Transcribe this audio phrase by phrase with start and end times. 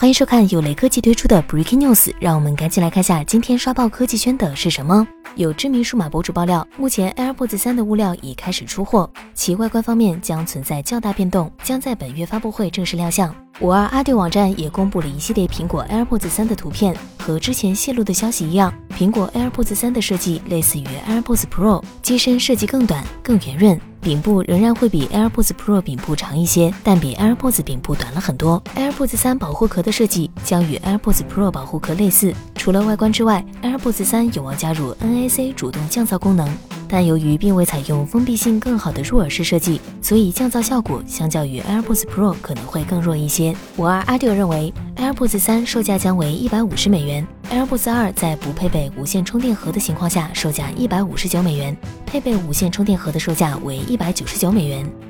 [0.00, 5.04] 欢迎收看由雷科技推出的 Breaking News，让我们赶紧来看下今天刷爆科技圈的是什么。
[5.34, 13.34] 有知名数码博主爆料，目前 AirPods 三的物料已开始出货，其外观方面将存在较大变动，将在本月发布会正式亮相。
[13.58, 23.80] 五二阿迪网站也公布了一系列苹果 AirPods 三的图片，和之前泄露的消息一样，苹果 AirPods 三的设计类似于 AirPods Pro，机身设计更短、更圆润。
[24.08, 28.62] 顶部仍然会比 AirPods Pro 顶部长一些，但比 AirPods 顶部短了很多。
[28.74, 32.32] AirPods 3保护壳的设计将与 AirPods Pro 保护壳类似。
[32.54, 36.48] 除了外观之外，AirPods 3有望加入 NAC 主动降噪功能。
[36.90, 43.54] 但由于并未采用封闭性更好的入耳式设计，所以降噪效果相较于 AirPods Pro 可能会更弱一些。
[43.76, 55.07] 五二 Audio 认为，AirPods 三售价将为一百五十美元，AirPods 二在不配备无线充电盒的情况下售价一百五十九美元，配备无线充电盒的售价为一百九十九美元。